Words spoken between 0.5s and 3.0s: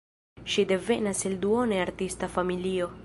Ŝi devenas el duone artista familio.